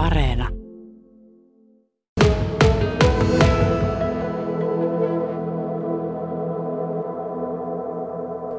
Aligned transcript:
Areena. 0.00 0.48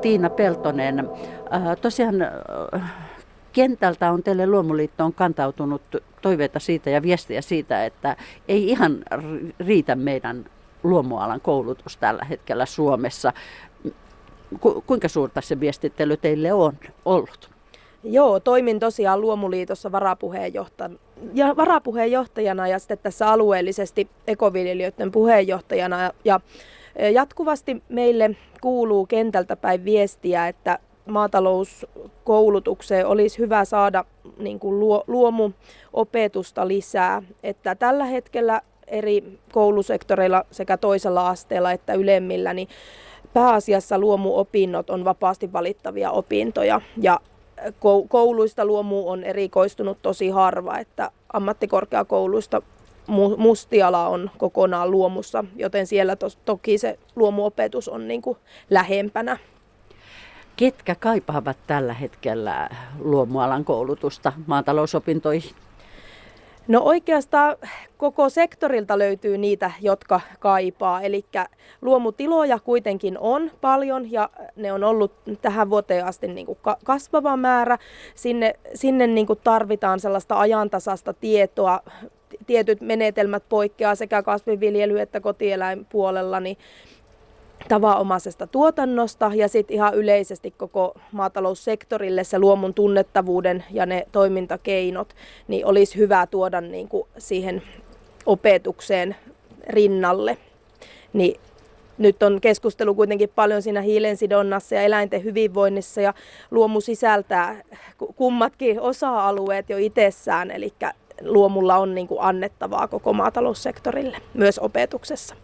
Tiina 0.00 0.30
Peltonen, 0.30 0.98
äh, 0.98 1.76
tosiaan 1.80 2.22
äh, 2.22 2.92
kentältä 3.52 4.12
on 4.12 4.22
teille 4.22 4.46
Luomuliittoon 4.46 5.14
kantautunut 5.14 5.82
toiveita 6.22 6.58
siitä 6.58 6.90
ja 6.90 7.02
viestiä 7.02 7.40
siitä, 7.40 7.84
että 7.84 8.16
ei 8.48 8.68
ihan 8.68 9.04
riitä 9.60 9.94
meidän 9.94 10.44
luomualan 10.82 11.40
koulutus 11.40 11.96
tällä 11.96 12.24
hetkellä 12.24 12.66
Suomessa. 12.66 13.32
Ku, 14.60 14.84
kuinka 14.86 15.08
suurta 15.08 15.40
se 15.40 15.60
viestittely 15.60 16.16
teille 16.16 16.52
on 16.52 16.72
ollut? 17.04 17.59
Joo, 18.04 18.40
toimin 18.40 18.80
tosiaan 18.80 19.20
Luomuliitossa 19.20 19.92
varapuheenjohtajana 21.56 22.68
ja 22.68 22.72
ja 22.72 22.78
sitten 22.78 22.98
tässä 22.98 23.28
alueellisesti 23.28 24.08
ekoviljelijöiden 24.26 25.10
puheenjohtajana. 25.10 26.10
Ja 26.24 26.40
e, 26.96 27.10
jatkuvasti 27.10 27.82
meille 27.88 28.36
kuuluu 28.60 29.06
kentältä 29.06 29.56
päin 29.56 29.84
viestiä, 29.84 30.48
että 30.48 30.78
maatalouskoulutukseen 31.06 33.06
olisi 33.06 33.38
hyvä 33.38 33.64
saada 33.64 34.04
niin 34.38 34.58
kuin 34.58 35.02
luomuopetusta 35.06 36.68
lisää. 36.68 37.22
Että 37.42 37.74
tällä 37.74 38.04
hetkellä 38.04 38.60
eri 38.86 39.38
koulusektoreilla 39.52 40.44
sekä 40.50 40.76
toisella 40.76 41.28
asteella 41.28 41.72
että 41.72 41.94
ylemmillä, 41.94 42.54
niin 42.54 42.68
pääasiassa 43.32 43.98
luomuopinnot 43.98 44.90
on 44.90 45.04
vapaasti 45.04 45.52
valittavia 45.52 46.10
opintoja 46.10 46.80
ja 46.96 47.20
kouluista 48.08 48.64
luomu 48.64 49.08
on 49.08 49.24
erikoistunut 49.24 49.98
tosi 50.02 50.28
harva, 50.28 50.78
että 50.78 51.10
ammattikorkeakouluista 51.32 52.62
mustiala 53.36 54.08
on 54.08 54.30
kokonaan 54.38 54.90
luomussa, 54.90 55.44
joten 55.56 55.86
siellä 55.86 56.16
tos, 56.16 56.38
toki 56.44 56.78
se 56.78 56.98
luomuopetus 57.16 57.88
on 57.88 58.08
niin 58.08 58.22
kuin 58.22 58.38
lähempänä. 58.70 59.38
Ketkä 60.56 60.94
kaipaavat 60.94 61.56
tällä 61.66 61.94
hetkellä 61.94 62.68
luomualan 62.98 63.64
koulutusta 63.64 64.32
maatalousopintoihin? 64.46 65.50
No 66.68 66.80
oikeastaan 66.80 67.56
koko 67.96 68.28
sektorilta 68.28 68.98
löytyy 68.98 69.38
niitä, 69.38 69.70
jotka 69.80 70.20
kaipaa. 70.38 71.00
Eli 71.00 71.24
luomutiloja 71.82 72.58
kuitenkin 72.58 73.18
on 73.18 73.50
paljon 73.60 74.12
ja 74.12 74.30
ne 74.56 74.72
on 74.72 74.84
ollut 74.84 75.12
tähän 75.42 75.70
vuoteen 75.70 76.06
asti 76.06 76.28
niin 76.28 76.46
kuin 76.46 76.58
kasvava 76.84 77.36
määrä. 77.36 77.78
Sinne, 78.14 78.54
sinne 78.74 79.06
niin 79.06 79.26
kuin 79.26 79.38
tarvitaan 79.44 80.00
sellaista 80.00 80.40
ajantasasta 80.40 81.12
tietoa. 81.12 81.80
Tietyt 82.46 82.80
menetelmät 82.80 83.42
poikkeaa 83.48 83.94
sekä 83.94 84.22
kasvinviljely- 84.22 85.00
että 85.00 85.20
kotieläinpuolella, 85.20 86.40
niin 86.40 86.56
tavanomaisesta 87.68 88.46
tuotannosta 88.46 89.30
ja 89.34 89.48
sitten 89.48 89.74
ihan 89.74 89.94
yleisesti 89.94 90.50
koko 90.50 90.94
maataloussektorille 91.12 92.24
se 92.24 92.38
luomun 92.38 92.74
tunnettavuuden 92.74 93.64
ja 93.70 93.86
ne 93.86 94.06
toimintakeinot, 94.12 95.14
niin 95.48 95.66
olisi 95.66 95.98
hyvä 95.98 96.26
tuoda 96.26 96.60
niin 96.60 96.88
kuin 96.88 97.08
siihen 97.18 97.62
opetukseen 98.26 99.16
rinnalle. 99.68 100.38
Niin 101.12 101.40
nyt 101.98 102.22
on 102.22 102.40
keskustelu 102.40 102.94
kuitenkin 102.94 103.28
paljon 103.34 103.62
siinä 103.62 103.80
hiilensidonnassa 103.80 104.74
ja 104.74 104.82
eläinten 104.82 105.24
hyvinvoinnissa 105.24 106.00
ja 106.00 106.14
luomu 106.50 106.80
sisältää 106.80 107.62
kummatkin 108.16 108.80
osa-alueet 108.80 109.70
jo 109.70 109.78
itsessään, 109.78 110.50
eli 110.50 110.72
luomulla 111.24 111.76
on 111.76 111.94
niin 111.94 112.08
kuin 112.08 112.20
annettavaa 112.20 112.88
koko 112.88 113.12
maataloussektorille 113.12 114.16
myös 114.34 114.58
opetuksessa. 114.58 115.34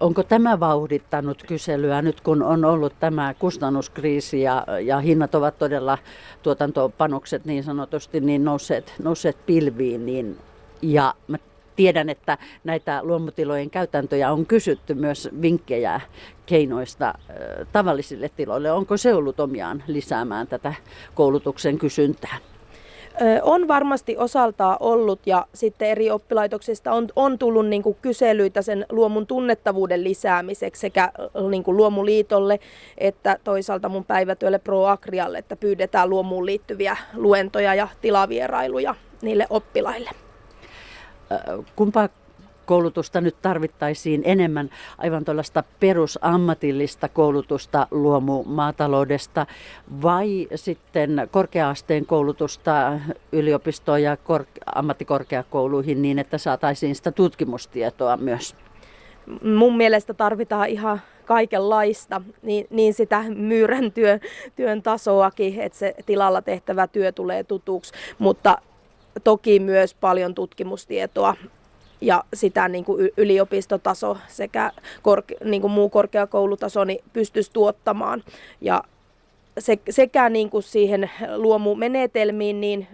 Onko 0.00 0.22
tämä 0.22 0.60
vauhdittanut 0.60 1.42
kyselyä 1.46 2.02
nyt, 2.02 2.20
kun 2.20 2.42
on 2.42 2.64
ollut 2.64 2.92
tämä 3.00 3.34
kustannuskriisi 3.34 4.42
ja, 4.42 4.66
ja 4.82 4.98
hinnat 4.98 5.34
ovat 5.34 5.58
todella 5.58 5.98
tuotantopanokset 6.42 7.44
niin 7.44 7.64
sanotusti 7.64 8.20
niin 8.20 8.44
nousseet, 8.44 8.94
nousseet 9.02 9.46
pilviin, 9.46 10.06
niin, 10.06 10.38
ja 10.82 11.14
mä 11.28 11.36
tiedän, 11.76 12.08
että 12.08 12.38
näitä 12.64 13.00
luomutilojen 13.02 13.70
käytäntöjä 13.70 14.32
on 14.32 14.46
kysytty 14.46 14.94
myös 14.94 15.28
vinkkejä 15.42 16.00
keinoista 16.46 17.14
tavallisille 17.72 18.30
tiloille. 18.36 18.72
Onko 18.72 18.96
se 18.96 19.14
ollut 19.14 19.40
omiaan 19.40 19.82
lisäämään 19.86 20.46
tätä 20.46 20.74
koulutuksen 21.14 21.78
kysyntää? 21.78 22.36
On 23.42 23.68
varmasti 23.68 24.16
osaltaan 24.16 24.76
ollut 24.80 25.26
ja 25.26 25.46
sitten 25.54 25.88
eri 25.88 26.10
oppilaitoksista 26.10 26.92
on, 26.92 27.08
on 27.16 27.38
tullut 27.38 27.66
niin 27.66 27.82
kuin 27.82 27.96
kyselyitä 28.02 28.62
sen 28.62 28.86
luomun 28.90 29.26
tunnettavuuden 29.26 30.04
lisäämiseksi 30.04 30.80
sekä 30.80 31.12
niin 31.50 31.62
kuin 31.62 31.76
Luomuliitolle 31.76 32.60
että 32.98 33.38
toisaalta 33.44 33.88
mun 33.88 34.04
päivätyölle 34.04 34.58
ProAgrialle, 34.58 35.38
että 35.38 35.56
pyydetään 35.56 36.10
luomuun 36.10 36.46
liittyviä 36.46 36.96
luentoja 37.14 37.74
ja 37.74 37.88
tilavierailuja 38.00 38.94
niille 39.22 39.46
oppilaille. 39.50 40.10
Kumpaa 41.76 42.08
koulutusta 42.70 43.20
nyt 43.20 43.36
tarvittaisiin 43.42 44.22
enemmän 44.24 44.70
aivan 44.98 45.24
tuollaista 45.24 45.64
perusammatillista 45.80 47.08
koulutusta 47.08 47.86
luomumaataloudesta 47.90 49.46
vai 50.02 50.48
sitten 50.54 51.28
korkeaasteen 51.30 52.06
koulutusta 52.06 53.00
yliopistoon 53.32 54.02
ja 54.02 54.16
kor- 54.16 54.44
ammattikorkeakouluihin 54.74 56.02
niin, 56.02 56.18
että 56.18 56.38
saataisiin 56.38 56.94
sitä 56.94 57.12
tutkimustietoa 57.12 58.16
myös? 58.16 58.56
Mun 59.42 59.76
mielestä 59.76 60.14
tarvitaan 60.14 60.68
ihan 60.68 61.00
kaikenlaista, 61.24 62.22
niin, 62.42 62.66
niin 62.70 62.94
sitä 62.94 63.24
myyrän 63.28 63.92
työn, 63.92 64.20
työn 64.56 64.82
tasoakin, 64.82 65.60
että 65.60 65.78
se 65.78 65.94
tilalla 66.06 66.42
tehtävä 66.42 66.86
työ 66.86 67.12
tulee 67.12 67.44
tutuksi, 67.44 67.92
mutta 68.18 68.58
toki 69.24 69.60
myös 69.60 69.94
paljon 69.94 70.34
tutkimustietoa 70.34 71.34
ja 72.00 72.24
sitä 72.34 72.68
niin 72.68 72.84
kuin 72.84 73.10
yliopistotaso 73.16 74.16
sekä 74.28 74.72
korke, 75.02 75.36
niin 75.44 75.62
kuin 75.62 75.70
muu 75.70 75.88
korkeakoulutaso 75.88 76.84
niin 76.84 77.04
pystyisi 77.12 77.50
tuottamaan. 77.52 78.24
Ja 78.60 78.84
se, 79.58 79.78
sekä 79.90 80.28
niin 80.28 80.50
kuin 80.50 80.62
siihen 80.62 81.10
luomumenetelmiin, 81.36 82.60
niin 82.60 82.88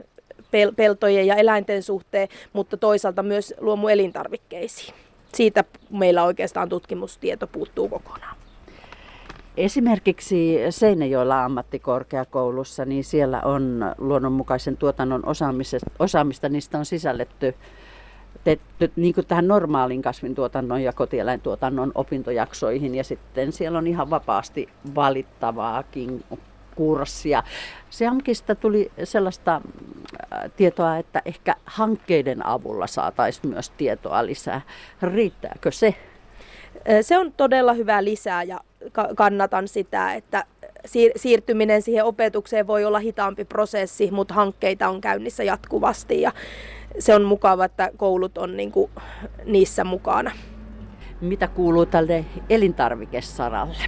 pel, 0.50 0.72
peltojen 0.76 1.26
ja 1.26 1.34
eläinten 1.34 1.82
suhteen, 1.82 2.28
mutta 2.52 2.76
toisaalta 2.76 3.22
myös 3.22 3.54
luomuelintarvikkeisiin. 3.60 4.94
Siitä 5.34 5.64
meillä 5.90 6.24
oikeastaan 6.24 6.68
tutkimustieto 6.68 7.46
puuttuu 7.46 7.88
kokonaan. 7.88 8.36
Esimerkiksi 9.56 10.58
Seinäjoella 10.70 11.44
ammattikorkeakoulussa, 11.44 12.84
niin 12.84 13.04
siellä 13.04 13.40
on 13.44 13.94
luonnonmukaisen 13.98 14.76
tuotannon 14.76 15.22
osaamista, 15.98 16.48
niistä 16.48 16.78
on 16.78 16.84
sisälletty 16.84 17.54
tehty 18.46 18.92
niin 18.96 19.14
kuin 19.14 19.26
tähän 19.26 19.48
normaalin 19.48 20.02
kasvintuotannon 20.02 20.82
ja 20.82 20.92
kotieläintuotannon 20.92 21.92
opintojaksoihin 21.94 22.94
ja 22.94 23.04
sitten 23.04 23.52
siellä 23.52 23.78
on 23.78 23.86
ihan 23.86 24.10
vapaasti 24.10 24.68
valittavaakin 24.94 26.24
kurssia. 26.74 27.42
Seamkista 27.90 28.54
tuli 28.54 28.92
sellaista 29.04 29.54
äh, 29.54 30.50
tietoa, 30.56 30.96
että 30.96 31.22
ehkä 31.24 31.54
hankkeiden 31.64 32.46
avulla 32.46 32.86
saataisiin 32.86 33.48
myös 33.48 33.70
tietoa 33.70 34.26
lisää. 34.26 34.60
Riittääkö 35.02 35.70
se? 35.70 35.94
Se 37.02 37.18
on 37.18 37.32
todella 37.32 37.72
hyvä 37.72 38.04
lisää 38.04 38.42
ja 38.42 38.60
kannatan 39.16 39.68
sitä, 39.68 40.14
että 40.14 40.44
siirtyminen 41.16 41.82
siihen 41.82 42.04
opetukseen 42.04 42.66
voi 42.66 42.84
olla 42.84 42.98
hitaampi 42.98 43.44
prosessi, 43.44 44.10
mutta 44.10 44.34
hankkeita 44.34 44.88
on 44.88 45.00
käynnissä 45.00 45.44
jatkuvasti 45.44 46.20
ja 46.20 46.32
se 46.98 47.14
on 47.14 47.24
mukava, 47.24 47.64
että 47.64 47.90
koulut 47.96 48.38
on 48.38 48.56
niin 48.56 48.72
kuin 48.72 48.90
niissä 49.44 49.84
mukana. 49.84 50.32
Mitä 51.20 51.48
kuuluu 51.48 51.86
tälle 51.86 52.24
elintarvikesaralle? 52.50 53.84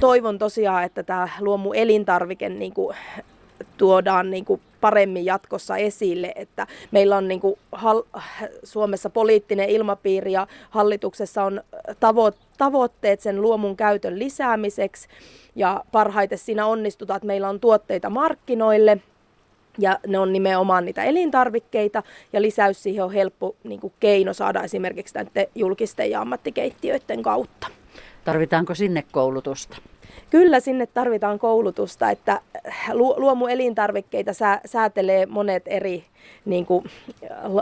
Toivon 0.00 0.38
tosiaan, 0.38 0.84
että 0.84 1.02
tämä 1.02 1.28
luomu 1.40 1.72
elintarvike 1.72 2.48
niin 2.48 2.74
kuin 2.74 2.96
tuodaan 3.76 4.30
niin 4.30 4.44
kuin 4.44 4.60
paremmin 4.80 5.24
jatkossa 5.24 5.76
esille, 5.76 6.32
että 6.36 6.66
meillä 6.90 7.16
on 7.16 7.28
niin 7.28 7.40
kuin 7.40 7.54
hal- 7.72 8.20
Suomessa 8.64 9.10
poliittinen 9.10 9.68
ilmapiiri 9.68 10.32
ja 10.32 10.46
hallituksessa 10.70 11.44
on 11.44 11.62
tavo- 11.90 12.38
tavoitteet 12.58 13.20
sen 13.20 13.42
luomun 13.42 13.76
käytön 13.76 14.18
lisäämiseksi 14.18 15.08
ja 15.54 15.84
parhaiten 15.92 16.38
siinä 16.38 16.66
onnistutaan, 16.66 17.16
että 17.16 17.26
meillä 17.26 17.48
on 17.48 17.60
tuotteita 17.60 18.10
markkinoille– 18.10 18.98
ja 19.78 19.98
ne 20.06 20.18
on 20.18 20.32
nimenomaan 20.32 20.84
niitä 20.84 21.04
elintarvikkeita 21.04 22.02
ja 22.32 22.42
lisäys 22.42 22.82
siihen 22.82 23.04
on 23.04 23.12
helppo 23.12 23.56
niin 23.64 23.80
kuin 23.80 23.92
keino 24.00 24.32
saada 24.32 24.62
esimerkiksi 24.62 25.14
näiden 25.14 25.46
julkisten 25.54 26.10
ja 26.10 26.20
ammattikeittiöiden 26.20 27.22
kautta. 27.22 27.66
Tarvitaanko 28.24 28.74
sinne 28.74 29.04
koulutusta? 29.12 29.76
Kyllä 30.30 30.60
sinne 30.60 30.86
tarvitaan 30.86 31.38
koulutusta, 31.38 32.10
että 32.10 32.40
luomuelintarvikkeita 32.92 34.32
sä, 34.32 34.60
säätelee 34.64 35.26
monet 35.26 35.62
eri 35.66 36.04
niin 36.44 36.66
kuin, 36.66 36.84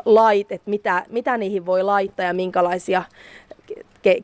lait, 0.04 0.52
että 0.52 0.70
mitä, 0.70 1.06
mitä 1.08 1.36
niihin 1.38 1.66
voi 1.66 1.82
laittaa 1.82 2.26
ja 2.26 2.34
minkälaisia 2.34 3.02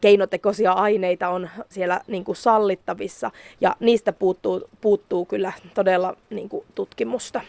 keinotekoisia 0.00 0.72
aineita 0.72 1.28
on 1.28 1.50
siellä 1.68 2.00
niin 2.06 2.24
kuin 2.24 2.36
sallittavissa 2.36 3.30
ja 3.60 3.76
niistä 3.80 4.12
puuttuu, 4.12 4.68
puuttuu 4.80 5.24
kyllä 5.24 5.52
todella 5.74 6.16
niin 6.30 6.48
kuin 6.48 6.64
tutkimusta. 6.74 7.40